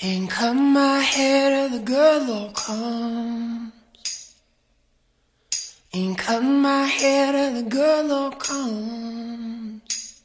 [0.00, 3.72] Ain't cut my hair till the good Lord comes.
[5.92, 10.22] Ain't cut my hair till the good Lord comes.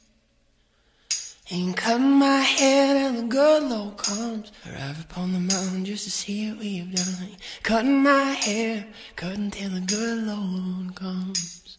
[1.50, 4.52] Ain't cut my hair till the good Lord comes.
[4.70, 7.30] Arrive upon the mountain just to see what have done.
[7.64, 8.86] Cutting my hair,
[9.16, 11.78] cutting till the good Lord comes.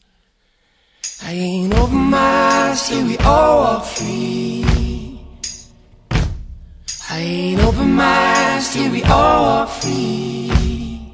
[1.23, 5.14] I ain't open my eyes till we all walk free.
[7.11, 11.12] I ain't open my eyes till we all walk free.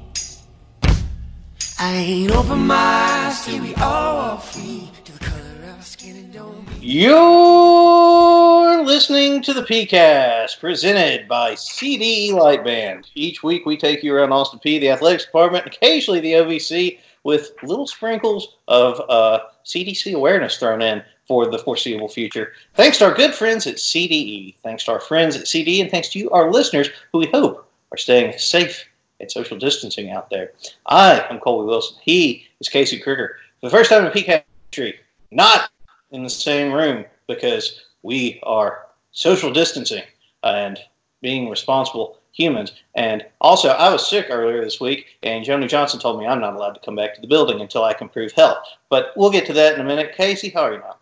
[1.77, 4.89] I ain't open my eyes till we all walk free.
[5.03, 6.87] To the color of our skin and don't be.
[6.87, 13.07] You're listening to the PeayCast presented by CDE Lightband.
[13.15, 17.51] Each week we take you around Austin Peay, the athletics department, occasionally the OVC, with
[17.63, 22.51] little sprinkles of uh, CDC awareness thrown in for the foreseeable future.
[22.73, 26.09] Thanks to our good friends at CDE, thanks to our friends at CDE, and thanks
[26.09, 28.85] to you, our listeners, who we hope are staying safe
[29.21, 30.51] and social distancing out there.
[30.87, 31.95] I am Colby Wilson.
[32.03, 33.37] He is Casey Krieger.
[33.61, 34.99] For the first time in PeayCast history,
[35.31, 35.69] not
[36.11, 40.03] in the same room because we are social distancing
[40.43, 40.79] and
[41.21, 42.73] being responsible humans.
[42.95, 46.55] And also, I was sick earlier this week, and Joni Johnson told me I'm not
[46.55, 48.57] allowed to come back to the building until I can prove health.
[48.89, 50.13] But we'll get to that in a minute.
[50.17, 50.97] Casey, how are you now?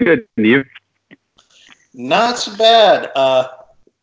[0.00, 0.26] Good.
[0.38, 0.64] And you?
[1.92, 3.12] Not so bad.
[3.14, 3.48] Uh,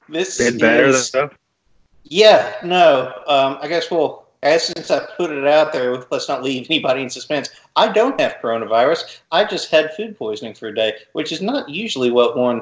[0.07, 1.31] this Been better is, though.
[2.03, 3.13] Yeah, no.
[3.27, 4.25] Um, I guess we'll.
[4.43, 7.49] As since I put it out there, let's not leave anybody in suspense.
[7.75, 9.17] I don't have coronavirus.
[9.31, 12.61] I just had food poisoning for a day, which is not usually what one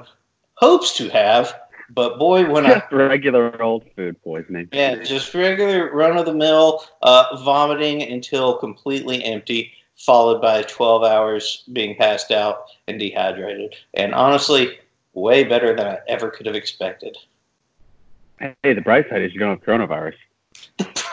[0.53, 1.53] hopes to have.
[1.89, 4.69] But boy, when I regular old food poisoning.
[4.71, 11.03] Yeah, just regular run of the mill uh, vomiting until completely empty, followed by 12
[11.03, 13.75] hours being passed out and dehydrated.
[13.93, 14.77] And honestly,
[15.13, 17.17] way better than I ever could have expected.
[18.39, 20.15] Hey, the bright side is you don't have coronavirus.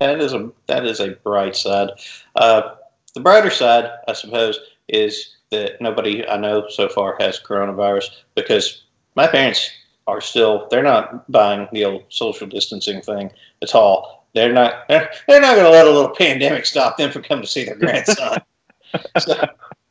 [0.00, 1.90] That is a that is a bright side.
[2.34, 2.74] Uh,
[3.14, 8.82] the brighter side, I suppose, is that nobody I know so far has coronavirus because
[9.14, 9.70] my parents
[10.08, 13.30] are still they're not buying the old social distancing thing
[13.62, 14.17] at all.
[14.38, 17.42] They're not they're, they're not going to let a little pandemic stop them from coming
[17.42, 18.40] to see their grandson.
[19.18, 19.34] so,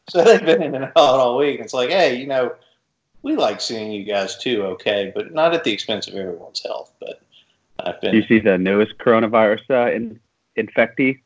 [0.09, 1.59] so they've been in and out all week.
[1.59, 2.55] It's like, hey, you know,
[3.23, 6.93] we like seeing you guys too, okay, but not at the expense of everyone's health.
[7.01, 7.21] But
[7.79, 10.17] I've Do you see the newest coronavirus uh, in,
[10.57, 11.19] infectee?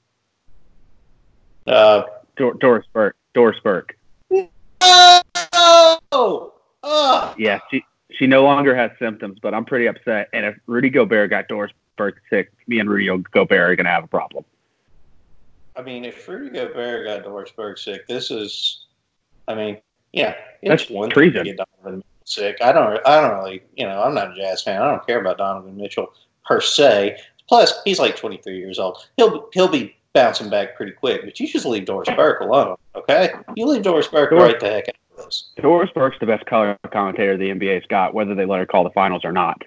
[1.68, 2.03] uh,
[2.38, 3.16] Dor- Doris Burke.
[3.36, 3.96] Doris Burke.
[4.82, 5.22] oh,
[6.12, 10.30] oh, Yeah, she she no longer has symptoms, but I'm pretty upset.
[10.34, 11.72] And if Rudy Gobert got Doris
[12.02, 14.44] Burke sick, me and Rudy Gobert are gonna have a problem.
[15.76, 18.86] I mean, if Rudy Gobert got Doris Burke sick, this is,
[19.48, 19.78] I mean,
[20.14, 21.46] yeah, it's That's one thing treason.
[21.46, 22.58] to get Donovan sick.
[22.60, 24.82] I don't, I don't really, you know, I'm not a Jazz fan.
[24.82, 26.12] I don't care about Donovan Mitchell
[26.44, 27.18] per se.
[27.48, 29.08] Plus, he's like 23 years old.
[29.18, 31.22] He'll he'll be bouncing back pretty quick.
[31.24, 33.30] But you just leave Doris Burke alone, okay?
[33.56, 35.52] You leave Doris Burke Doris- right the heck out of this.
[35.62, 38.90] Doris Burke's the best color commentator the NBA's got, whether they let her call the
[38.90, 39.62] finals or not.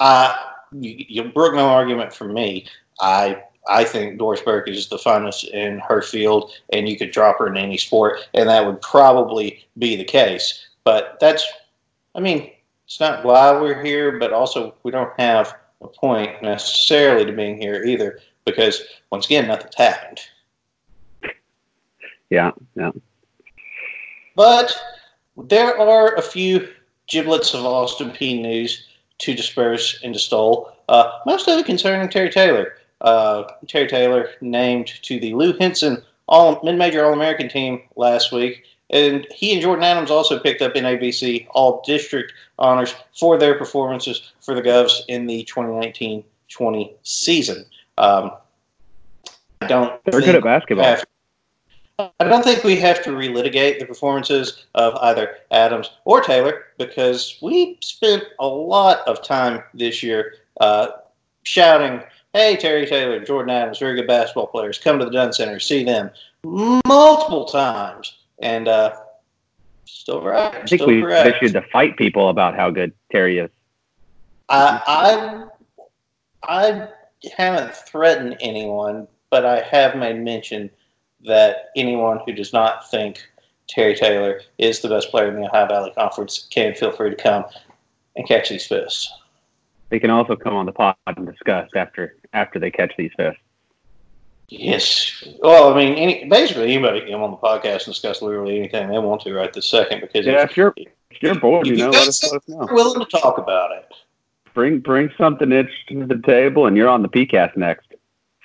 [0.00, 0.34] Uh,
[0.72, 2.66] you, you brook no argument from me.
[3.00, 7.38] I I think Doris Burke is the funnest in her field, and you could drop
[7.38, 10.66] her in any sport, and that would probably be the case.
[10.84, 11.46] But that's,
[12.14, 12.50] I mean,
[12.86, 17.60] it's not why we're here, but also we don't have a point necessarily to being
[17.60, 20.20] here either, because once again, nothing's happened.
[22.30, 22.92] Yeah, yeah.
[24.34, 24.74] But
[25.36, 26.68] there are a few
[27.06, 28.87] giblets of Austin Peay news
[29.18, 30.72] to disperse and to stole.
[30.88, 32.74] Uh, most of it concerning Terry Taylor.
[33.00, 39.26] Uh, Terry Taylor named to the Lou Henson All Mid-Major All-American team last week, and
[39.32, 44.62] he and Jordan Adams also picked up NABC All-District honors for their performances for the
[44.62, 47.66] Govs in the 2019-20 season.
[47.98, 48.32] Um,
[49.60, 50.04] I don't.
[50.04, 50.84] They're good at basketball.
[50.84, 51.04] have-
[51.98, 57.36] I don't think we have to relitigate the performances of either Adams or Taylor because
[57.42, 60.88] we spent a lot of time this year uh,
[61.42, 62.00] shouting,
[62.34, 64.78] "Hey, Terry Taylor, Jordan Adams, very good basketball players.
[64.78, 66.10] Come to the Dunn Center, see them."
[66.44, 68.94] Multiple times, and uh,
[69.84, 70.54] still right.
[70.54, 71.42] I think still we correct.
[71.42, 73.50] issued to fight people about how good Terry is.
[74.48, 75.48] I,
[76.46, 76.88] I I
[77.36, 80.70] haven't threatened anyone, but I have made mention
[81.24, 83.20] that anyone who does not think
[83.68, 87.16] Terry Taylor is the best player in the Ohio Valley Conference can feel free to
[87.16, 87.44] come
[88.16, 89.12] and catch these fists.
[89.90, 93.36] They can also come on the pod and discuss after after they catch these fish.
[94.48, 95.24] Yes.
[95.40, 98.88] Well, I mean, any, basically anybody can come on the podcast and discuss literally anything
[98.88, 100.74] they want to right this second because Yeah, if, if you're
[101.10, 102.66] if you're bored, you know, let us let us know.
[102.70, 103.86] willing to talk about it.
[104.54, 107.87] Bring bring something interesting to the table, and you're on the PeayCast next.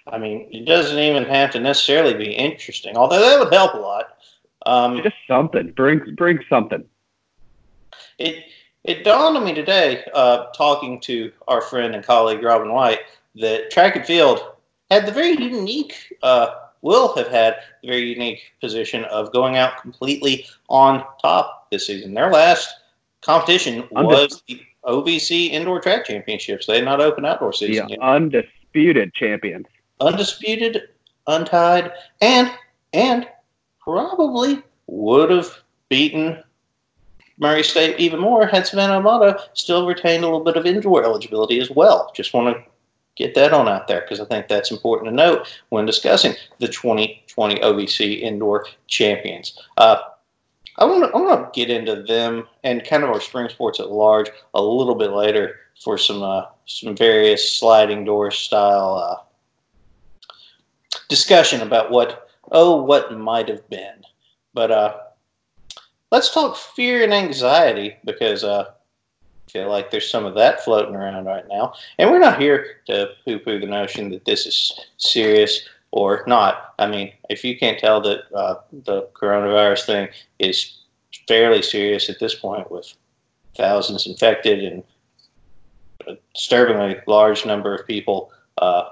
[0.08, 3.78] I mean, it doesn't even have to necessarily be interesting, although that would help a
[3.78, 4.18] lot.
[4.66, 5.72] Um, Just something.
[5.72, 6.84] Bring bring something.
[8.18, 8.44] it
[8.84, 13.00] it dawned on me today, uh, talking to our friend and colleague Robin White,
[13.36, 14.42] that track and field
[14.92, 16.48] had the very unique, uh,
[16.82, 22.14] will have had the very unique position of going out completely on top this season.
[22.14, 22.70] Their last
[23.22, 26.68] competition Undis- was the OVC Indoor Track Championships.
[26.68, 28.00] They had not open outdoor season yet.
[28.02, 29.68] undisputed champions.
[30.04, 30.90] Undisputed,
[31.28, 31.92] untied,
[32.22, 32.52] and
[32.94, 33.28] and
[33.80, 35.50] probably would have
[35.90, 36.44] beaten
[37.38, 41.60] Murray State even more had Savannah Amato still retained a little bit of indoor eligibility
[41.60, 42.12] as well.
[42.16, 42.64] Just want to
[43.16, 46.68] get that on out there because I think that's important to note when discussing the
[46.68, 49.60] 2020 OVC Indoor Champions.
[49.78, 49.98] Uh,
[50.78, 54.30] I want to I get into them and kind of our spring sports at large
[54.54, 59.24] a little bit later for some uh, some various sliding door style uh,
[61.10, 64.04] discussion about what oh what might have been.
[64.54, 64.98] But uh,
[66.12, 68.66] let's talk fear and anxiety because uh,
[69.48, 72.78] I feel like there's some of that floating around right now, and we're not here
[72.88, 76.74] to poo-poo the notion that this is serious or not.
[76.80, 80.08] I mean, if you can't tell that uh, the coronavirus thing
[80.40, 80.80] is
[81.28, 82.94] fairly serious at this point, with
[83.56, 84.84] thousands infected and
[86.08, 88.90] a disturbingly large number of people uh,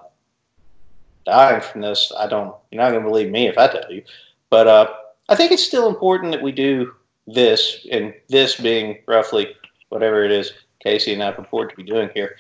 [1.26, 2.12] dying from this.
[2.18, 2.56] I don't.
[2.72, 4.04] You're not going to believe me if I tell you,
[4.50, 4.94] but uh,
[5.30, 6.94] I think it's still important that we do
[7.28, 9.56] this, and this being roughly
[9.90, 10.54] whatever it is
[10.84, 12.38] Casey and I purport to be doing here,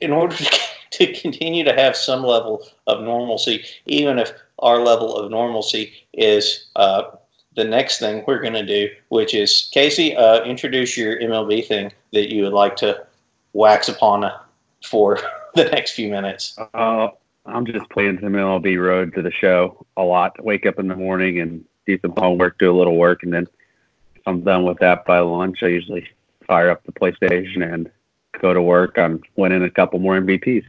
[0.00, 0.58] in order to,
[0.90, 6.66] to continue to have some level of normalcy, even if our level of normalcy is
[6.76, 7.02] uh,
[7.56, 11.92] the next thing we're going to do, which is Casey, uh, introduce your MLB thing
[12.12, 13.04] that you would like to
[13.52, 14.30] wax upon
[14.84, 15.18] for
[15.54, 16.56] the next few minutes.
[16.74, 17.08] Uh,
[17.48, 20.42] I'm just playing some MLB Road to the show a lot.
[20.44, 23.46] Wake up in the morning and do some homework, do a little work, and then
[24.14, 26.06] if I'm done with that by lunch, I usually
[26.46, 27.90] fire up the PlayStation and
[28.40, 30.64] go to work on winning a couple more MVPs.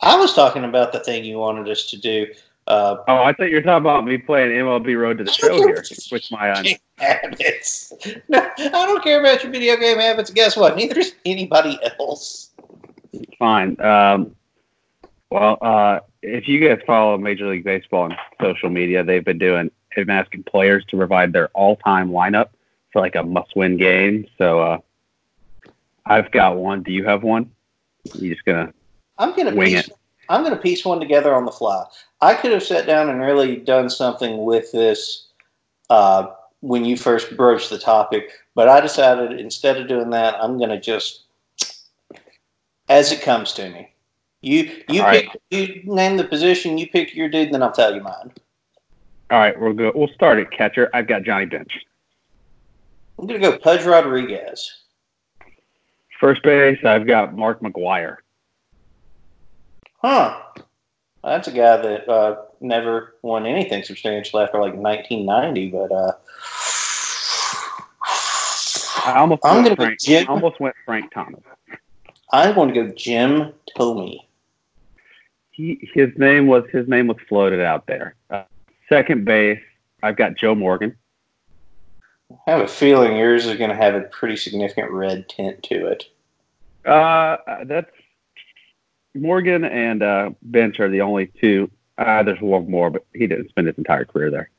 [0.00, 2.26] I was talking about the thing you wanted us to do.
[2.66, 5.56] Uh, Oh, I thought you were talking about me playing MLB Road to the show
[5.56, 5.82] here
[6.12, 6.46] with my
[6.98, 7.92] habits.
[8.28, 10.30] No, I don't care about your video game habits.
[10.30, 10.76] Guess what?
[10.76, 12.50] Neither does anybody else.
[13.38, 13.80] Fine.
[13.80, 14.34] Um,
[15.30, 19.70] well, uh, if you guys follow Major League Baseball on social media, they've been doing,
[19.94, 22.50] they've been asking players to provide their all-time lineup
[22.92, 24.26] for like a must-win game.
[24.38, 24.78] So uh,
[26.04, 26.82] I've got one.
[26.82, 27.50] Do you have one?
[28.14, 28.72] You just gonna?
[29.18, 29.90] I'm gonna Wing piece,
[30.28, 31.84] I'm gonna piece one together on the fly.
[32.20, 35.28] I could have sat down and really done something with this
[35.90, 36.28] uh,
[36.60, 40.80] when you first broached the topic, but I decided instead of doing that, I'm gonna
[40.80, 41.24] just
[42.88, 43.92] as it comes to me.
[44.46, 47.92] You you All pick you name the position, you pick your dude, then I'll tell
[47.92, 48.32] you mine.
[49.28, 49.90] All right, we'll go.
[49.92, 50.88] We'll start at catcher.
[50.94, 51.80] I've got Johnny Bench.
[53.18, 54.82] I'm gonna go Pudge Rodriguez.
[56.20, 58.18] First base, I've got Mark McGwire.
[60.00, 60.40] Huh.
[61.24, 66.12] That's a guy that uh, never won anything substantial after like 1990, but uh,
[69.04, 70.00] I almost I'm went gonna go Frank.
[70.00, 71.42] Jim- I almost went Frank Thomas.
[72.32, 74.25] I'm going to go Jim Thome.
[75.56, 78.14] He his name was his name was floated out there.
[78.28, 78.42] Uh,
[78.90, 79.62] second base,
[80.02, 80.94] I've got Joe Morgan.
[82.30, 85.86] I have a feeling yours is going to have a pretty significant red tint to
[85.86, 86.04] it.
[86.84, 87.90] Uh, that's
[89.14, 91.70] Morgan and uh, Bench are the only two.
[91.96, 94.50] Uh, there's one more, but he didn't spend his entire career there.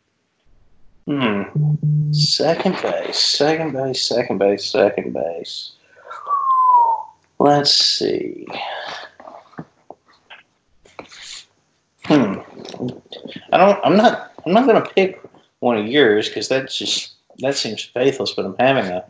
[1.05, 2.11] Hmm.
[2.11, 5.73] Second base, second base, second base, second base.
[7.37, 8.47] Let's see.
[12.07, 12.39] Hmm.
[13.51, 13.79] I don't.
[13.83, 14.31] I'm not.
[14.45, 15.21] I'm not going to pick
[15.59, 18.31] one of yours because that's just that seems faithless.
[18.31, 19.03] But I'm having a,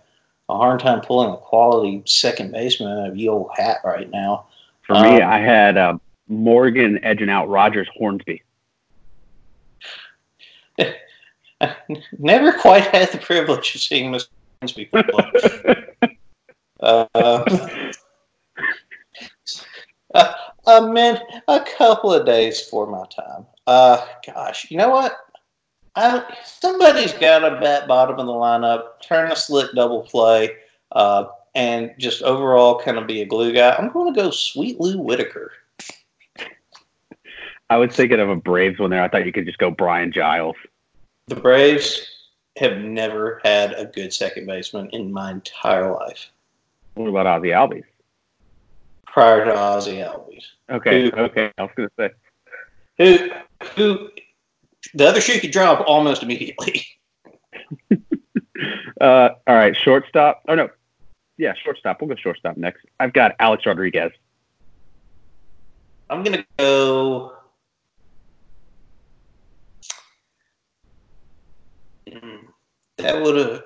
[0.49, 4.47] a hard time pulling a quality second baseman out of your old hat right now.
[4.81, 8.41] For me, Um, I had uh, Morgan edging out Rogers Hornsby.
[12.17, 14.27] Never quite had the privilege of seeing Mr.
[14.61, 14.89] Hornsby
[16.79, 17.86] uh,
[20.67, 23.45] I meant a couple of days for my time.
[23.65, 25.17] Uh, gosh, you know what?
[25.95, 30.51] I, somebody's got a bat bottom of the lineup, turn a slick double play,
[30.91, 33.75] uh, and just overall kind of be a glue guy.
[33.75, 35.53] I'm going to go Sweet Lou Whitaker.
[37.69, 39.01] I was thinking of a Braves one there.
[39.01, 40.55] I thought you could just go Brian Giles.
[41.27, 42.05] The Braves
[42.57, 46.29] have never had a good second baseman in my entire life.
[46.95, 47.83] What about Ozzie Albies?
[49.07, 50.43] Prior to Ozzie Albies.
[50.69, 51.51] Okay, Who- okay.
[51.57, 52.09] I was gonna say
[52.97, 53.29] Who,
[53.75, 54.09] who,
[54.93, 56.85] the other shoe could drop almost immediately.
[58.99, 60.41] Uh, all right, shortstop.
[60.47, 60.69] Oh no,
[61.37, 62.01] yeah, shortstop.
[62.01, 62.83] We'll go shortstop next.
[62.99, 64.11] I've got Alex Rodriguez.
[66.09, 67.33] I'm gonna go.
[72.09, 72.39] Mm,
[72.97, 73.61] That would have.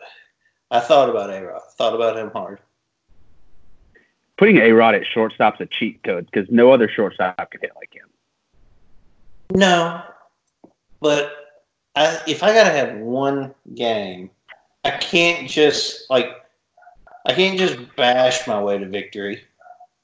[0.69, 1.61] I thought about A Rod.
[1.77, 2.59] Thought about him hard.
[4.41, 7.93] Putting A Rod at shortstop's a cheat code because no other shortstop could hit like
[7.93, 8.09] him.
[9.53, 10.01] No,
[10.99, 11.31] but
[11.95, 14.31] I, if I gotta have one game,
[14.83, 16.25] I can't just like.
[17.27, 19.43] I can't just bash my way to victory.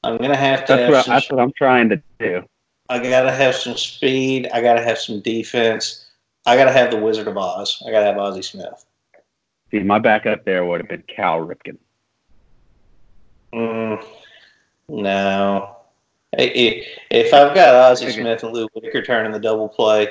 [0.03, 0.73] I'm gonna have to.
[0.73, 2.43] That's have what, some that's what I'm trying to do.
[2.89, 4.49] I gotta have some speed.
[4.53, 6.05] I gotta have some defense.
[6.45, 7.81] I gotta have the Wizard of Oz.
[7.87, 8.85] I gotta have Ozzie Smith.
[9.71, 11.79] See, my backup there would have been Cal Ripken.
[13.51, 14.05] Mm,
[14.89, 15.75] no.
[16.33, 20.09] If I've got Ozzie Smith and Lou Whitaker turning the double play,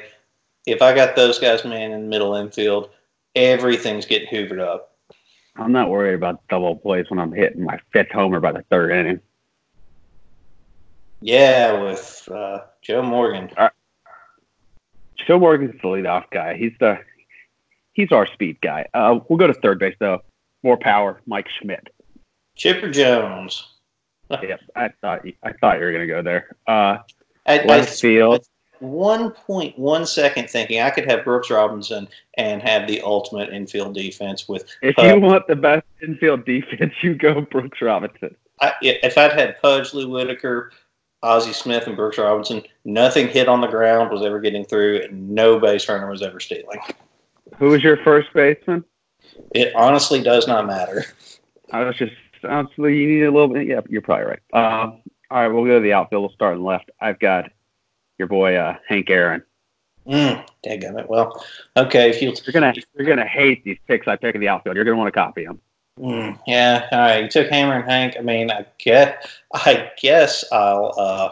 [0.66, 2.90] if I got those guys man in middle infield,
[3.34, 4.92] everything's getting hoovered up.
[5.56, 8.92] I'm not worried about double plays when I'm hitting my fifth homer by the third
[8.92, 9.20] inning.
[11.20, 13.50] Yeah, with uh, Joe Morgan.
[15.26, 16.56] Joe Morgan's the leadoff guy.
[16.56, 16.98] He's the
[17.94, 18.86] he's our speed guy.
[18.92, 20.22] Uh, we'll go to third base though.
[20.62, 21.88] More power, Mike Schmidt.
[22.54, 23.75] Chipper Jones.
[24.30, 26.56] Yep, I thought you, I thought you were gonna go there.
[26.66, 26.98] Uh,
[27.46, 28.44] I, I, field.
[28.80, 33.94] one point one second thinking I could have Brooks Robinson and have the ultimate infield
[33.94, 38.34] defense with If you want the best infield defense, you go Brooks Robinson.
[38.60, 40.72] I, if I'd had Pudge, Lou Whitaker,
[41.22, 45.30] Ozzie Smith, and Brooks Robinson, nothing hit on the ground was ever getting through, and
[45.30, 46.78] no base runner was ever stealing.
[47.58, 48.84] Who was your first baseman?
[49.54, 51.04] It honestly does not matter.
[51.72, 52.12] I was just
[52.48, 53.66] honestly, you need a little bit.
[53.66, 54.40] Yeah, you're probably right.
[54.52, 55.00] Um,
[55.30, 56.22] all right, we'll go to the outfield.
[56.22, 56.90] We'll start on the left.
[57.00, 57.50] I've got
[58.18, 59.42] your boy uh, Hank Aaron.
[60.06, 61.08] Mm, it.
[61.08, 61.44] Well,
[61.76, 62.10] okay.
[62.10, 64.76] If you, You're gonna you're gonna hate these picks I pick in the outfield.
[64.76, 65.60] You're gonna want to copy them.
[65.98, 67.24] mm, yeah, all right.
[67.24, 68.14] You took Hammer and Hank.
[68.16, 71.30] I mean, I guess, I guess I'll, uh,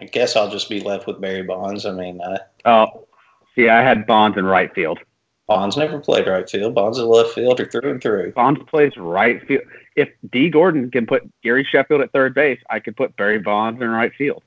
[0.00, 1.86] I guess I'll just be left with Barry Bonds.
[1.86, 3.06] I mean, uh, Oh,
[3.54, 4.98] see, I had Bonds in right field.
[5.46, 6.74] Bonds never played right field.
[6.74, 8.32] Bonds is a left fielder through and through.
[8.32, 9.62] Bonds plays right field.
[9.96, 10.48] If D.
[10.48, 14.12] Gordon can put Gary Sheffield at third base, I could put Barry Bonds in right
[14.16, 14.42] field.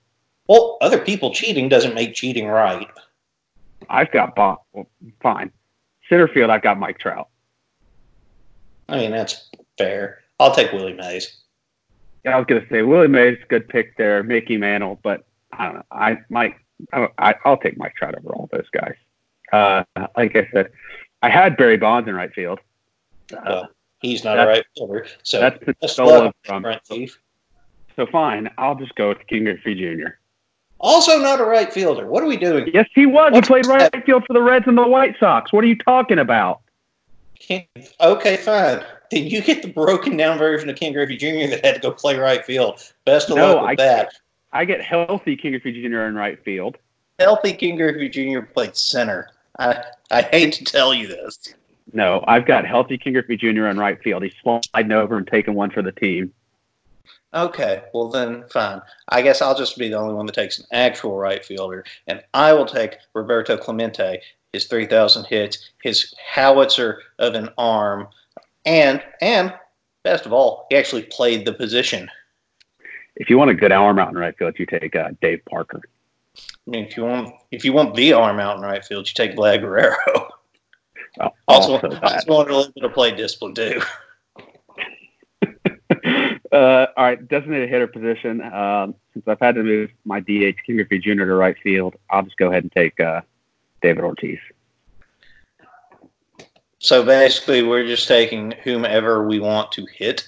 [0.47, 2.87] Well, other people cheating doesn't make cheating right.
[3.89, 4.61] I've got Bonds.
[4.73, 4.87] Well,
[5.21, 5.51] fine.
[6.09, 7.27] Center field, I've got Mike Trout.
[8.87, 10.19] I mean, that's fair.
[10.39, 11.41] I'll take Willie Mays.
[12.23, 14.23] Yeah, I was gonna say Willie Mays, good pick there.
[14.23, 15.83] Mickey Mantle, but I don't know.
[15.91, 16.59] I Mike,
[16.93, 18.95] I, I, I'll take Mike Trout over all those guys.
[19.55, 19.83] Uh,
[20.17, 20.69] like I said,
[21.21, 22.59] I had Barry Bonds in right field.
[23.33, 23.69] Uh, Well,
[24.01, 26.65] he's not a right fielder, so that's stolen love, from.
[26.85, 27.17] Thief.
[27.95, 30.09] So fine, I'll just go with Ken Griffey Jr.
[30.79, 32.05] Also, not a right fielder.
[32.05, 32.69] What are we doing?
[32.73, 33.29] Yes, he was.
[33.31, 33.93] He What's played that?
[33.93, 35.53] right field for the Reds and the White Sox.
[35.53, 36.59] What are you talking about?
[37.39, 37.67] King-
[38.01, 38.83] Okay, fine.
[39.11, 41.49] Then you get the broken down version of Ken Griffey Jr.
[41.51, 42.81] that had to go play right field.
[43.05, 44.13] Best of No, luck with I- that.
[44.51, 46.01] I get healthy Ken Griffey Jr.
[46.01, 46.77] in right field.
[47.19, 48.41] Healthy Ken Griffey Jr.
[48.41, 49.29] played center.
[49.59, 51.53] I I hate to tell you this.
[51.93, 53.67] No, I've got healthy Ken Griffey Jr.
[53.67, 54.23] in right field.
[54.23, 56.33] He's sliding over and taking one for the team.
[57.33, 58.81] Okay, well then, fine.
[59.09, 62.23] I guess I'll just be the only one that takes an actual right fielder, and
[62.33, 64.21] I will take Roberto Clemente,
[64.53, 68.07] his 3,000 hits, his howitzer of an arm,
[68.65, 69.53] and and
[70.03, 72.09] best of all, he actually played the position.
[73.17, 75.81] If you want a good arm out in right field, you take uh, Dave Parker.
[76.37, 79.13] I mean, if you want if you want the arm out in right field, you
[79.13, 79.95] take Vlad Guerrero.
[81.19, 82.03] Oh, Also, also that.
[82.03, 83.81] also want a little bit of play discipline too.
[86.51, 88.41] uh, all right, designated hitter position.
[88.41, 91.23] Um, since I've had to move my DH Ken Griffey Jr.
[91.25, 93.21] to right field, I'll just go ahead and take uh,
[93.81, 94.39] David Ortiz.
[96.79, 100.27] So basically, we're just taking whomever we want to hit.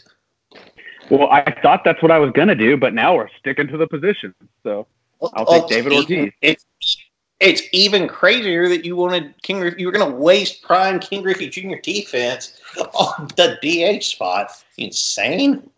[1.10, 3.88] Well, I thought that's what I was gonna do, but now we're sticking to the
[3.88, 4.34] position.
[4.64, 4.88] So
[5.21, 6.33] I'll take David even- Ortiz.
[6.41, 6.65] It's
[7.39, 9.59] it's even crazier that you wanted King.
[9.59, 9.81] Griffey.
[9.81, 11.75] You were going to waste prime Ken Griffey Jr.
[11.83, 12.59] defense
[12.95, 14.51] on the DH spot.
[14.77, 15.69] Insane.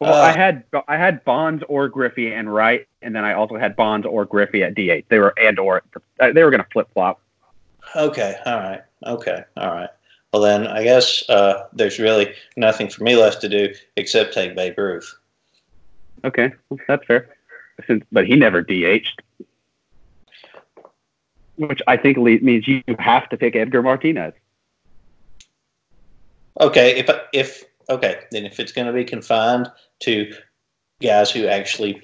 [0.00, 3.56] Well, Uh, I had I had Bonds or Griffey and Wright, and then I also
[3.56, 5.04] had Bonds or Griffey at DH.
[5.10, 5.82] They were and or
[6.18, 7.20] uh, they were gonna flip flop.
[7.94, 8.36] Okay.
[8.46, 8.80] All right.
[9.06, 9.44] Okay.
[9.58, 9.90] All right.
[10.32, 14.56] Well, then I guess uh, there's really nothing for me left to do except take
[14.56, 15.14] Babe Ruth.
[16.24, 16.52] Okay,
[16.88, 17.36] that's fair.
[17.86, 19.22] Since, but he never DH'd,
[21.56, 24.34] which I think means you have to pick Edgar Martinez.
[26.60, 26.98] Okay.
[26.98, 29.68] If if okay, then if it's going to be confined
[30.00, 30.32] to
[31.02, 32.02] guys who actually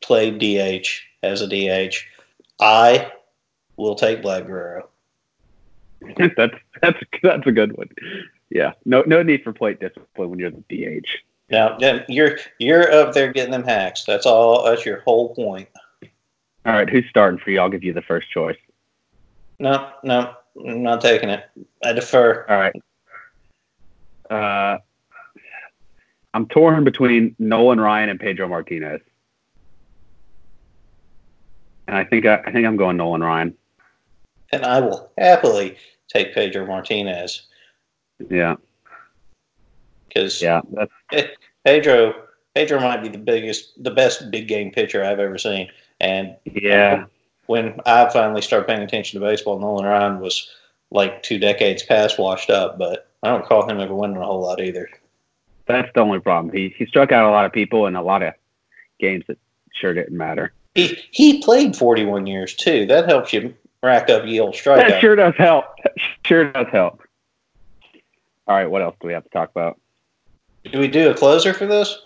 [0.00, 0.88] played DH
[1.22, 1.96] as a DH,
[2.60, 3.10] I
[3.76, 4.88] will take Vlad Guerrero.
[6.36, 7.88] that's that's that's a good one.
[8.50, 11.08] Yeah, no no need for plate discipline when you're the DH.
[11.50, 14.04] Now, yeah, you're you're up there getting them hacks.
[14.04, 14.64] That's all.
[14.64, 15.68] That's your whole point.
[16.66, 17.60] All right, who's starting for you?
[17.60, 18.56] I'll give you the first choice.
[19.58, 20.34] No, no,
[20.66, 21.44] I'm not taking it.
[21.84, 22.46] I defer.
[22.48, 22.74] All right.
[24.30, 24.78] Uh,
[26.32, 29.02] I'm torn between Nolan Ryan and Pedro Martinez,
[31.86, 33.54] and I think I, I think I'm going Nolan Ryan.
[34.50, 35.76] And I will happily
[36.08, 37.46] take Pedro Martinez
[38.30, 38.56] Yeah,
[40.08, 40.60] because yeah,
[41.64, 42.14] Pedro
[42.54, 45.68] Pedro might be the biggest, the best big game pitcher I've ever seen.
[46.00, 47.06] And yeah.
[47.46, 50.48] when I finally started paying attention to baseball, Nolan Ryan was
[50.90, 54.42] like two decades past washed up, but I don't recall him ever winning a whole
[54.42, 54.88] lot either.
[55.66, 56.54] That's the only problem.
[56.54, 58.34] He he struck out a lot of people in a lot of
[59.00, 59.38] games that
[59.72, 60.52] sure didn't matter.
[60.74, 62.86] He he played 41 years too.
[62.86, 65.00] That helps you rack up yield That strikeout.
[65.00, 65.64] sure does help.
[65.82, 65.94] That
[66.24, 67.02] sure does help.
[68.46, 69.80] All right, what else do we have to talk about?
[70.70, 72.02] Do we do a closer for this?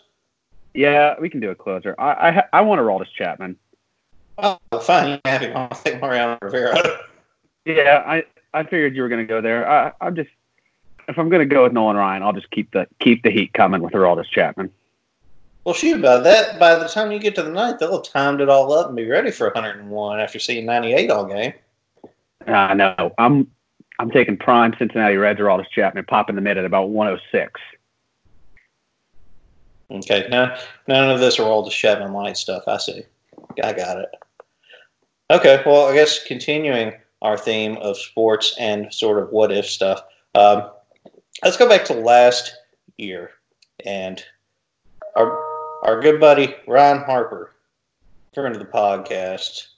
[0.75, 1.95] Yeah, we can do a closer.
[1.99, 3.57] I I, I want to roll this Chapman.
[4.39, 5.09] Oh, fine.
[5.09, 5.57] You have him.
[5.57, 7.01] I'll take Mariano Rivera.
[7.65, 8.25] Yeah, I
[8.55, 9.69] I figured you were going to go there.
[9.69, 10.31] I I'm just
[11.09, 13.53] if I'm going to go with Nolan Ryan, I'll just keep the keep the heat
[13.55, 14.71] coming with Aroldis Chapman.
[15.65, 18.41] Well, shoot, by that, by the time you get to the ninth, they'll have timed
[18.41, 21.53] it all up and be ready for 101 after seeing 98 all game.
[22.47, 23.51] Uh, no, I'm
[23.99, 27.61] I'm taking prime Cincinnati Reds Aroldis Chapman, popping the mid at about 106.
[29.91, 32.65] Okay, now none of this Aroldis Chapman Light stuff.
[32.67, 33.05] I see.
[33.63, 34.11] I got it.
[35.31, 36.93] Okay, well, I guess continuing
[37.23, 40.03] our theme of sports and sort of what if stuff.
[40.35, 40.71] Um,
[41.43, 42.55] let's go back to last
[42.97, 43.31] year
[43.85, 44.23] and
[45.17, 45.39] our
[45.83, 47.55] our good buddy Ryan Harper,
[48.35, 49.69] friend of the podcast,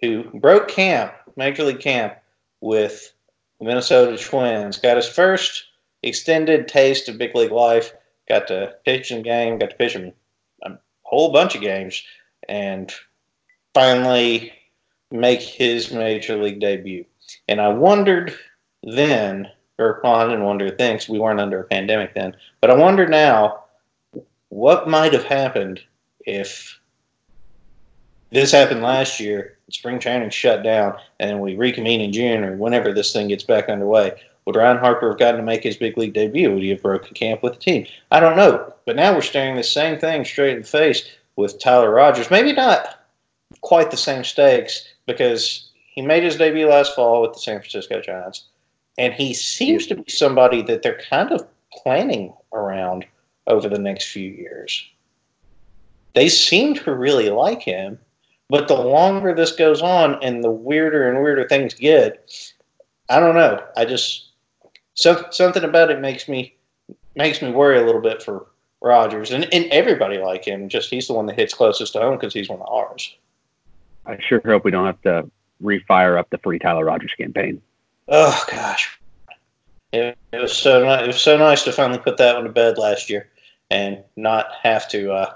[0.00, 2.14] who broke camp, Major League camp,
[2.60, 3.12] with
[3.58, 5.64] the Minnesota Twins, got his first
[6.02, 7.92] extended taste of big league life
[8.28, 10.12] got to pitch in game, got to pitch in
[10.62, 12.02] a whole bunch of games,
[12.48, 12.92] and
[13.74, 14.52] finally
[15.10, 17.04] make his major league debut.
[17.48, 18.34] And I wondered
[18.82, 22.74] then, or well, I didn't wonder 'cause we weren't under a pandemic then, but I
[22.74, 23.64] wonder now
[24.48, 25.80] what might have happened
[26.20, 26.78] if
[28.30, 32.92] this happened last year, spring training shut down, and we reconvene in June or whenever
[32.92, 34.12] this thing gets back underway.
[34.46, 36.52] Would Ryan Harper have gotten to make his big league debut?
[36.52, 37.86] Would he have broken camp with the team?
[38.12, 38.72] I don't know.
[38.86, 42.30] But now we're staring the same thing straight in the face with Tyler Rogers.
[42.30, 43.06] Maybe not
[43.60, 48.00] quite the same stakes because he made his debut last fall with the San Francisco
[48.00, 48.44] Giants.
[48.98, 53.04] And he seems to be somebody that they're kind of planning around
[53.48, 54.86] over the next few years.
[56.14, 57.98] They seem to really like him.
[58.48, 62.30] But the longer this goes on and the weirder and weirder things get,
[63.10, 63.60] I don't know.
[63.76, 64.25] I just
[64.96, 66.56] so, something about it makes me
[67.14, 68.46] makes me worry a little bit for
[68.82, 70.68] Rogers and, and everybody like him.
[70.68, 73.14] Just he's the one that hits closest to home because he's one of ours.
[74.04, 75.30] I sure hope we don't have to
[75.62, 77.60] refire up the free Tyler Rogers campaign.
[78.08, 78.98] Oh gosh,
[79.92, 82.50] it, it was so ni- it was so nice to finally put that one to
[82.50, 83.28] bed last year
[83.70, 85.32] and not have to uh,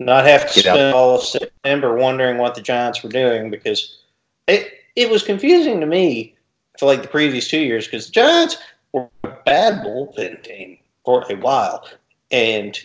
[0.00, 0.76] not have to Get out.
[0.76, 3.98] spend all of September wondering what the Giants were doing because
[4.46, 6.34] it it was confusing to me
[6.78, 8.56] for like the previous two years because the Giants
[8.92, 11.86] were a bad bullpen team for a while
[12.30, 12.78] and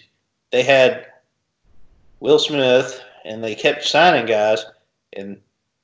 [0.51, 1.05] they had
[2.19, 4.65] Will Smith and they kept signing guys
[5.13, 5.39] and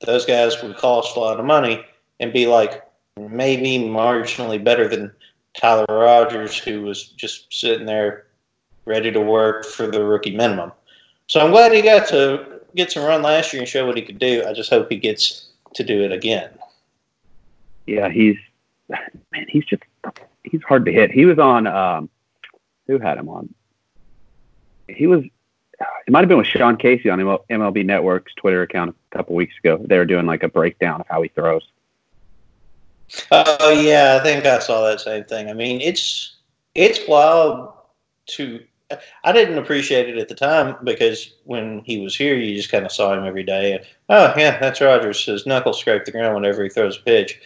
[0.06, 1.84] those guys would cost a lot of money
[2.20, 2.84] and be like
[3.18, 5.12] maybe marginally better than
[5.56, 8.28] Tyler Rogers, who was just sitting there
[8.86, 10.72] ready to work for the rookie minimum.
[11.28, 14.04] So I'm glad he got to get some run last year and show what he
[14.04, 14.44] could do.
[14.48, 16.50] I just hope he gets to do it again.
[17.86, 18.38] Yeah, he's
[18.90, 19.84] man, he's just
[20.44, 21.12] he's hard to hit.
[21.12, 22.10] He was on um
[22.88, 23.54] who had him on?
[24.88, 29.18] He was it might have been with Sean Casey on MLB Network's Twitter account a
[29.18, 29.84] couple weeks ago.
[29.84, 31.68] They were doing like a breakdown of how he throws.
[33.32, 35.50] Oh yeah, I think I saw that same thing.
[35.50, 36.38] I mean, it's
[36.74, 37.74] it's wild
[38.28, 38.64] to.
[39.24, 42.86] I didn't appreciate it at the time because when he was here, you just kind
[42.86, 43.74] of saw him every day.
[43.74, 45.26] And oh yeah, that's Rogers.
[45.26, 47.42] His knuckles scrape the ground whenever he throws a pitch,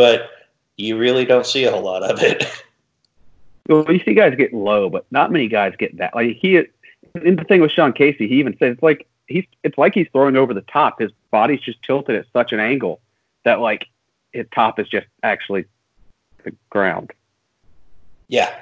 [0.00, 0.30] but
[0.78, 2.44] you really don't see a whole lot of it.
[3.68, 6.12] Well, you see guys get low, but not many guys get that.
[6.12, 9.78] Like he, in the thing with Sean Casey, he even says it's like he's it's
[9.78, 10.98] like he's throwing over the top.
[10.98, 13.00] His body's just tilted at such an angle
[13.44, 13.86] that like
[14.32, 15.66] his top is just actually
[16.42, 17.12] the ground.
[18.26, 18.52] yeah,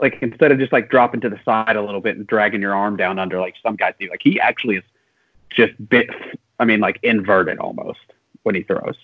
[0.00, 2.74] like instead of just like dropping to the side a little bit and dragging your
[2.74, 4.10] arm down under like some guys do.
[4.10, 4.84] Like he actually is
[5.50, 6.10] just bit.
[6.58, 8.00] I mean, like inverted almost
[8.42, 8.96] when he throws.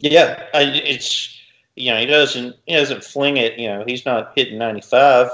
[0.00, 1.36] Yeah, I, it's
[1.76, 3.58] you know he doesn't he doesn't fling it.
[3.58, 5.28] You know he's not hitting ninety five,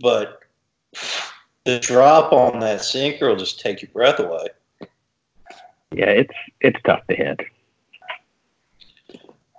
[0.00, 0.40] but
[1.64, 4.48] the drop on that sinker will just take your breath away.
[5.92, 7.40] Yeah, it's it's tough to hit.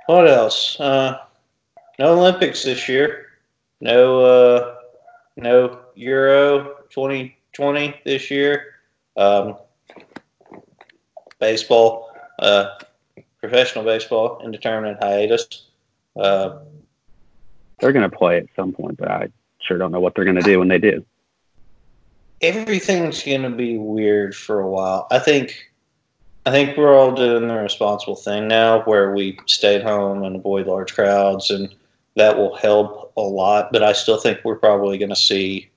[0.07, 0.79] What else?
[0.79, 1.19] Uh,
[1.97, 3.27] no Olympics this year.
[3.81, 4.75] No, uh,
[5.35, 8.75] no Euro 2020 this year.
[9.17, 9.57] Um,
[11.39, 12.77] baseball, uh,
[13.47, 15.65] professional baseball, indeterminate hiatus.
[16.15, 16.59] Uh,
[17.79, 19.29] they're going to play at some point, but I
[19.59, 21.05] sure don't know what they're going to do when they do.
[22.41, 25.07] Everything's going to be weird for a while.
[25.11, 25.71] I think
[26.45, 30.35] I think we're all doing the responsible thing now where we stay at home and
[30.35, 31.73] avoid large crowds, and
[32.15, 33.71] that will help a lot.
[33.71, 35.69] But I still think we're probably going to see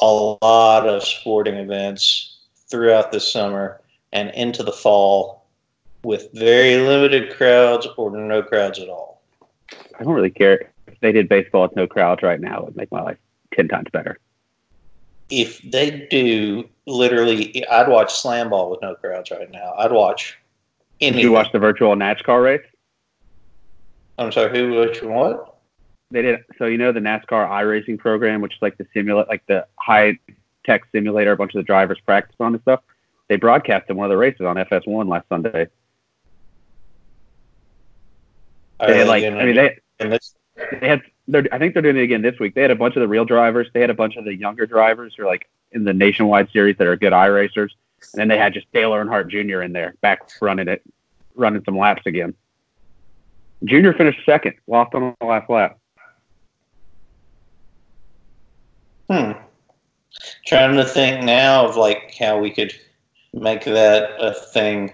[0.00, 3.80] a lot of sporting events throughout this summer
[4.12, 5.39] and into the fall
[6.02, 9.22] with very limited crowds or no crowds at all.
[9.98, 10.70] I don't really care.
[10.86, 13.18] If they did baseball with no crowds right now, it would make my life
[13.54, 14.18] 10 times better
[15.30, 19.74] if they do literally, I'd watch slam ball with no crowds right now.
[19.78, 20.36] I'd watch.
[21.00, 21.18] Anything.
[21.18, 22.66] Did you watch the virtual NASCAR race?
[24.18, 24.74] I'm sorry, who?
[24.74, 25.56] Which what?
[26.10, 26.44] They did.
[26.58, 30.18] So you know the NASCAR iRacing program, which is like the simulate, like the high
[30.66, 31.32] tech simulator.
[31.32, 32.80] A bunch of the drivers practice on and stuff.
[33.28, 35.68] They broadcasted one of the races on FS1 last Sunday.
[38.86, 39.78] They had like, I mean, they
[40.80, 42.54] they had they're, I think they're doing it again this week.
[42.54, 43.68] They had a bunch of the real drivers.
[43.72, 46.76] They had a bunch of the younger drivers who are like in the nationwide series
[46.78, 47.70] that are good iRacers.
[48.12, 49.62] And then they had just Dale Earnhardt Jr.
[49.62, 50.82] in there, back running it,
[51.34, 52.34] running some laps again.
[53.64, 55.78] Junior finished second, lost on the last lap.
[59.10, 59.32] Hmm.
[60.46, 62.72] Trying to think now of like how we could
[63.32, 64.92] make that a thing.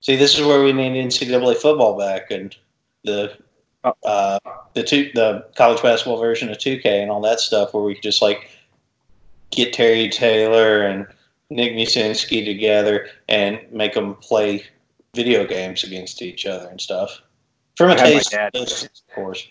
[0.00, 2.54] See, this is where we need NCAA football back and
[3.04, 3.36] the
[3.84, 3.94] Oh.
[4.04, 4.38] uh,
[4.74, 8.02] the two the college basketball version of 2K and all that stuff, where we could
[8.02, 8.50] just like
[9.50, 11.06] get Terry Taylor and
[11.50, 14.64] Nick Muszynski together and make them play
[15.14, 17.22] video games against each other and stuff.
[17.76, 18.68] From a taste, of
[19.14, 19.46] course.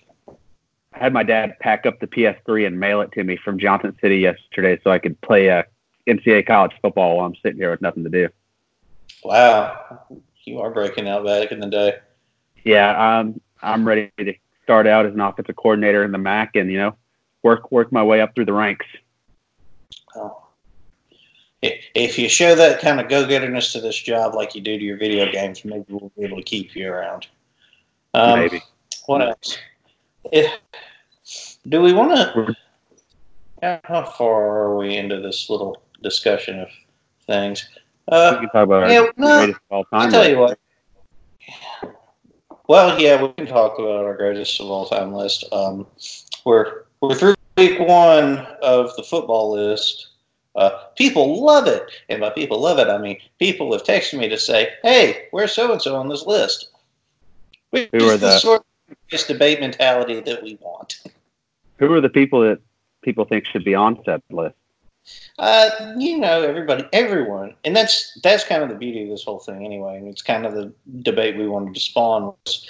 [0.93, 3.95] I had my dad pack up the PS3 and mail it to me from Johnson
[4.01, 5.63] City yesterday, so I could play uh,
[6.07, 8.29] NCAA college football while I'm sitting here with nothing to do.
[9.23, 10.01] Wow,
[10.47, 11.97] you are breaking out back in the day.
[12.63, 14.33] Yeah, um, I'm ready to
[14.63, 16.95] start out as an offensive coordinator in the MAC and you know
[17.43, 18.85] work work my way up through the ranks.
[20.15, 20.43] Oh.
[21.61, 24.97] If you show that kind of go-getterness to this job like you do to your
[24.97, 27.27] video games, maybe we'll be able to keep you around.
[28.13, 28.61] Um, maybe.
[29.07, 29.57] What else?
[30.31, 30.53] If,
[31.67, 32.55] do we want to?
[33.85, 36.69] How far are we into this little discussion of
[37.25, 37.67] things?
[38.09, 40.01] Uh, we can talk about yeah, our no, greatest of all time.
[40.01, 40.59] I'll tell you what.
[42.67, 45.45] Well, yeah, we can talk about our greatest of all time list.
[45.51, 45.87] Um,
[46.45, 50.09] we're we're through week one of the football list.
[50.55, 54.27] Uh, people love it, and by people love it, I mean people have texted me
[54.29, 56.69] to say, "Hey, where's so and so on this list?"
[57.69, 61.01] Which Who are the sort of this debate mentality that we want.
[61.77, 62.59] Who are the people that
[63.01, 64.55] people think should be on said list?
[65.39, 69.39] Uh, you know, everybody, everyone, and that's that's kind of the beauty of this whole
[69.39, 69.97] thing, anyway.
[69.97, 72.33] And it's kind of the debate we wanted to spawn.
[72.45, 72.69] Was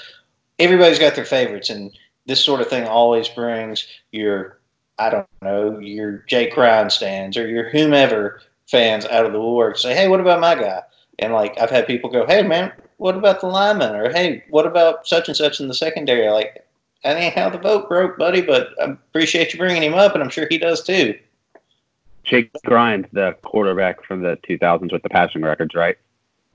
[0.59, 1.91] everybody's got their favorites, and
[2.25, 4.59] this sort of thing always brings your,
[4.99, 9.77] I don't know, your Jake Ryan stands or your whomever fans out of the woodwork.
[9.77, 10.81] Say, hey, what about my guy?
[11.19, 13.95] And like, I've had people go, hey, man, what about the lineman?
[13.95, 16.29] Or hey, what about such and such in the secondary?
[16.29, 16.65] Like,
[17.03, 20.23] that ain't how the vote broke, buddy, but I appreciate you bringing him up, and
[20.23, 21.17] I'm sure he does too.
[22.27, 25.97] Jake Grimes, the quarterback from the 2000s with the passing records, right?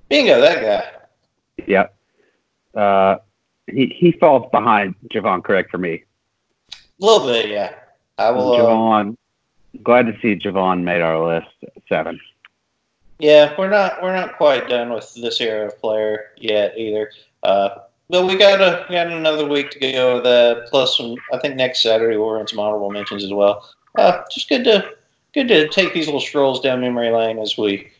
[0.09, 1.65] Bingo, that guy.
[1.67, 1.95] Yep.
[2.75, 3.17] Uh,
[3.67, 6.05] he he falls behind Javon Craig for me.
[6.73, 7.75] A little bit, yeah.
[8.19, 8.53] I will.
[8.53, 9.17] Uh, Javon,
[9.83, 11.49] glad to see Javon made our list
[11.89, 12.21] seven.
[13.19, 17.11] Yeah, we're not we're not quite done with this era of player yet either.
[17.43, 17.71] Uh,
[18.11, 20.67] but we got a we got another week to go with that.
[20.71, 23.69] Plus, some, I think next Saturday we'll run some honorable mentions as well.
[23.97, 24.95] Uh, just good to
[25.35, 27.91] good to take these little strolls down memory lane as we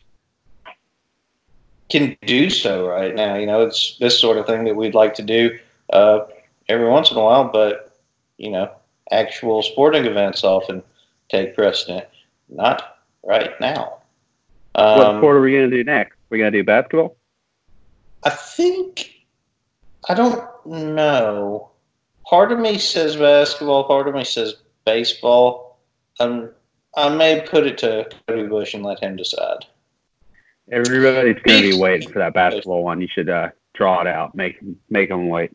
[1.89, 3.35] can do so right now.
[3.35, 5.57] You know, it's this sort of thing that we'd like to do
[5.91, 6.21] uh,
[6.69, 7.97] every once in a while, but
[8.37, 8.71] you know,
[9.11, 10.83] actual sporting events often
[11.29, 12.05] take precedent.
[12.49, 13.99] Not right now.
[14.75, 16.17] Um, what sport are we going to do next?
[16.29, 17.15] We're going to do basketball.
[18.23, 19.25] I think
[20.09, 21.69] I don't know.
[22.25, 25.77] part of me says basketball, part of me says baseball.
[26.19, 26.49] Um,
[26.95, 29.65] I may put it to Cody Bush and let him decide.
[30.71, 33.01] Everybody's going to be waiting for that basketball one.
[33.01, 34.35] You should uh, draw it out.
[34.35, 35.51] Make make them wait.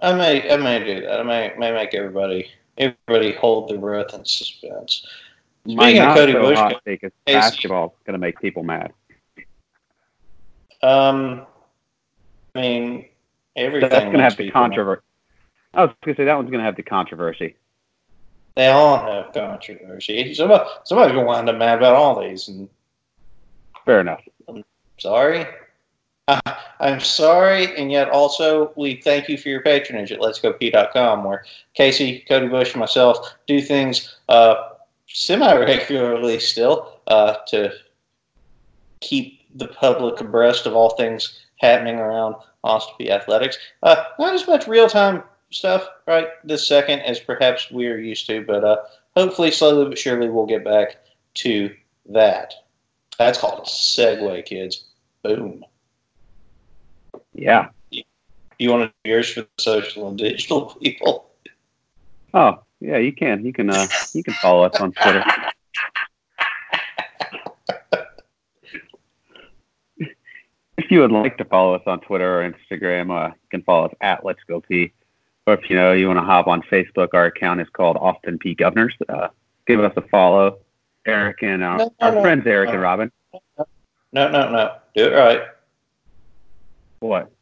[0.00, 1.20] I may I may do that.
[1.20, 5.06] I may may make everybody everybody hold their breath in suspense.
[5.64, 8.62] My Speaking of not Cody so Bush, hot take is Casey- going to make people
[8.62, 8.92] mad.
[10.82, 11.46] Um,
[12.54, 13.06] I mean
[13.56, 13.90] everything.
[13.90, 15.02] That's going to have the controversy.
[15.74, 17.56] I was going to say that one's going to have the controversy.
[18.54, 20.34] They all have controversy.
[20.34, 22.48] Somebody, somebody's gonna wind up mad about all these.
[22.48, 22.68] And
[23.84, 24.22] Fair enough.
[24.48, 24.64] I'm
[24.98, 25.46] sorry,
[26.80, 32.24] I'm sorry, and yet also we thank you for your patronage at Let'sGoPeay.com, where Casey,
[32.28, 34.70] Cody Bush, and myself do things uh,
[35.08, 37.72] semi-regularly still uh, to
[39.00, 43.58] keep the public abreast of all things happening around Austin Athletics.
[43.82, 48.44] Uh, not as much real-time stuff right this second as perhaps we are used to,
[48.44, 48.76] but uh,
[49.16, 50.96] hopefully, slowly but surely, we'll get back
[51.34, 51.74] to
[52.10, 52.54] that.
[53.18, 54.84] That's called a segue, kids.
[55.22, 55.64] Boom.
[57.34, 57.68] Yeah.
[57.90, 61.30] You want to do yours for the social and digital people?
[62.34, 62.98] Oh, yeah.
[62.98, 63.44] You can.
[63.44, 63.70] You can.
[63.70, 65.24] Uh, you can follow us on Twitter.
[70.78, 73.86] if you would like to follow us on Twitter or Instagram, uh, you can follow
[73.86, 74.92] us at Let's Go Peay.
[75.46, 78.38] Or if you know you want to hop on Facebook, our account is called Austin
[78.38, 78.94] Peay Governors.
[79.08, 79.28] Uh,
[79.66, 80.58] give us a follow.
[81.04, 82.20] Eric and uh, No, no, our no.
[82.22, 83.10] friends Eric and Robin.
[83.34, 84.76] No, no, no.
[84.94, 85.42] Do it right.
[87.00, 87.32] What?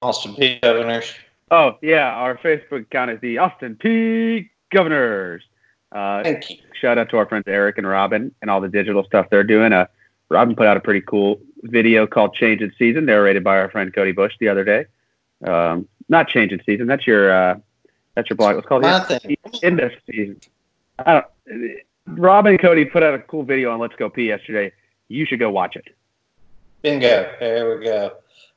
[0.00, 0.60] Austin Peay.
[0.60, 1.12] Governors.
[1.50, 5.42] Oh yeah, our Facebook account is the Austin Peay Governors.
[5.90, 6.56] Uh, Thank you.
[6.80, 9.72] shout out to our friends Eric and Robin and all the digital stuff they're doing.
[9.72, 9.86] Uh,
[10.28, 13.92] Robin put out a pretty cool video called "Change in Season," narrated by our friend
[13.92, 14.84] Cody Bush the other day.
[15.44, 17.58] Um, not "Change in Season." That's your uh,
[18.14, 18.56] that's your blog.
[18.56, 18.84] What's it called
[19.62, 20.40] end of season.
[20.98, 21.76] I don't.
[22.06, 24.72] Robin and Cody put out a cool video on Let's Go Peay yesterday.
[25.08, 25.94] You should go watch it.
[26.82, 27.30] Bingo.
[27.38, 28.12] There we go.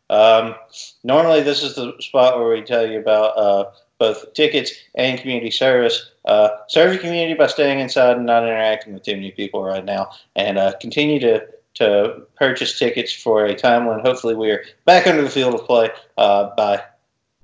[0.09, 0.55] Um,
[1.03, 5.51] normally, this is the spot where we tell you about uh, both tickets and community
[5.51, 6.11] service.
[6.25, 9.85] Uh, serve your community by staying inside and not interacting with too many people right
[9.85, 14.63] now, and uh, continue to to purchase tickets for a time when hopefully we are
[14.85, 16.83] back under the field of play uh, by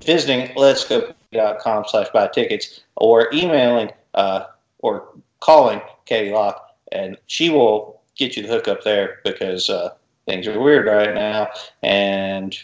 [0.03, 4.45] visiting letsgo.com slash buy tickets or emailing uh,
[4.79, 9.93] or calling Katie Locke, and she will get you the hookup there because uh,
[10.25, 11.49] things are weird right now.
[11.83, 12.57] And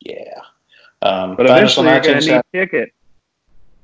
[0.00, 0.40] yeah.
[1.02, 2.92] Um, But eventually, you're going to need tickets.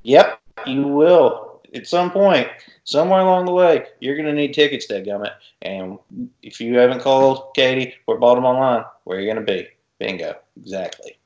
[0.03, 1.61] Yep, you will.
[1.73, 2.47] At some point,
[2.83, 5.33] somewhere along the way, you're going to need tickets, dadgummit.
[5.61, 5.97] And
[6.43, 9.67] if you haven't called Katie or bought them online, where are you going to be?
[9.99, 10.35] Bingo.
[10.57, 11.17] Exactly.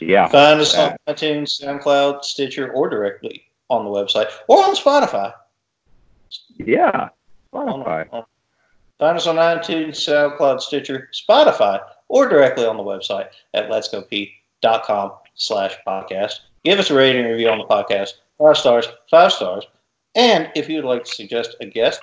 [0.00, 0.28] Yeah.
[0.28, 1.16] Find us on that.
[1.16, 5.32] iTunes, SoundCloud, Stitcher, or directly on the website or on Spotify.
[6.58, 7.08] Yeah.
[7.52, 8.06] On- Spotify.
[8.12, 8.24] on-
[8.98, 15.74] Find us on iTunes, SoundCloud, Stitcher, Spotify, or directly on the website at letsgopeay.com slash
[15.86, 16.40] podcast.
[16.64, 18.14] Give us a rating and review on the podcast.
[18.38, 19.66] Five stars, five stars.
[20.14, 22.00] And if you would like to suggest a guest,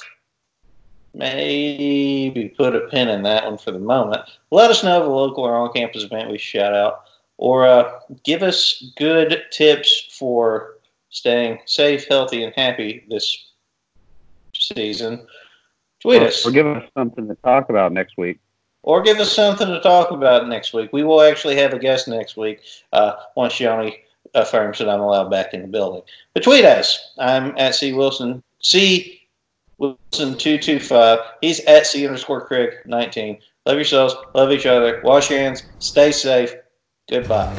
[1.15, 4.21] maybe put a pin in that one for the moment.
[4.51, 7.05] Let us know of a local or on-campus event we shout out.
[7.43, 10.75] Or uh, give us good tips for
[11.09, 13.51] staying safe, healthy, and happy this
[14.55, 15.27] season.
[15.99, 18.39] Tweet Or, us or give us something to talk about next week.
[18.83, 20.91] or give us something to talk about next week.
[20.93, 22.61] We will actually have a guest next week
[22.93, 23.99] uh, once Johnny
[24.35, 26.01] affirms that I'm allowed back in the building.
[26.33, 27.13] But tweet us.
[27.19, 29.21] I'm at C Wilson C
[29.79, 31.19] Wilson two two five.
[31.41, 33.39] He's at C underscore Craig nineteen.
[33.65, 34.15] Love yourselves.
[34.33, 35.01] Love each other.
[35.03, 35.63] Wash your hands.
[35.79, 36.53] Stay safe.
[37.05, 37.51] 对吧？